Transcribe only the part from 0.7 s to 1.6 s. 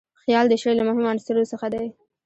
له مهمو عنصرو